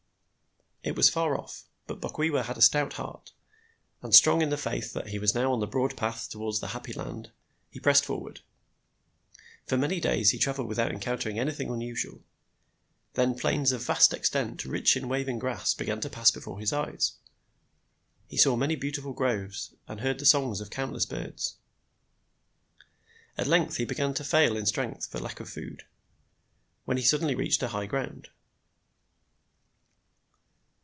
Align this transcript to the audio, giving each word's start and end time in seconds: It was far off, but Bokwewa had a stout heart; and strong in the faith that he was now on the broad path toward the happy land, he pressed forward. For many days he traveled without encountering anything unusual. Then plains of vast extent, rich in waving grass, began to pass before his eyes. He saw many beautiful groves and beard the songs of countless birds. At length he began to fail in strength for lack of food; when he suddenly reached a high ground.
It 0.83 0.95
was 0.95 1.09
far 1.11 1.37
off, 1.37 1.65
but 1.85 2.01
Bokwewa 2.01 2.41
had 2.45 2.57
a 2.57 2.61
stout 2.61 2.93
heart; 2.93 3.33
and 4.01 4.15
strong 4.15 4.41
in 4.41 4.49
the 4.49 4.57
faith 4.57 4.93
that 4.93 5.09
he 5.09 5.19
was 5.19 5.35
now 5.35 5.53
on 5.53 5.59
the 5.59 5.67
broad 5.67 5.95
path 5.95 6.27
toward 6.27 6.59
the 6.59 6.69
happy 6.69 6.91
land, 6.91 7.29
he 7.69 7.79
pressed 7.79 8.03
forward. 8.03 8.39
For 9.67 9.77
many 9.77 9.99
days 9.99 10.31
he 10.31 10.39
traveled 10.39 10.67
without 10.67 10.91
encountering 10.91 11.37
anything 11.37 11.69
unusual. 11.69 12.23
Then 13.13 13.35
plains 13.37 13.71
of 13.71 13.83
vast 13.85 14.11
extent, 14.11 14.65
rich 14.65 14.97
in 14.97 15.07
waving 15.07 15.37
grass, 15.37 15.75
began 15.75 16.01
to 16.01 16.09
pass 16.09 16.31
before 16.31 16.59
his 16.59 16.73
eyes. 16.73 17.13
He 18.27 18.37
saw 18.37 18.55
many 18.55 18.75
beautiful 18.75 19.13
groves 19.13 19.75
and 19.87 20.01
beard 20.01 20.17
the 20.17 20.25
songs 20.25 20.61
of 20.61 20.71
countless 20.71 21.05
birds. 21.05 21.57
At 23.37 23.45
length 23.45 23.75
he 23.77 23.85
began 23.85 24.15
to 24.15 24.23
fail 24.23 24.57
in 24.57 24.65
strength 24.65 25.05
for 25.11 25.19
lack 25.19 25.39
of 25.39 25.47
food; 25.47 25.83
when 26.85 26.97
he 26.97 27.03
suddenly 27.03 27.35
reached 27.35 27.61
a 27.61 27.67
high 27.67 27.85
ground. 27.85 28.29